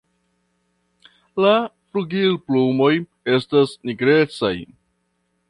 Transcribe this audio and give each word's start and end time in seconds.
La 1.45 1.51
flugilplumoj 1.91 2.91
estas 3.35 3.77
nigrecaj. 3.91 4.53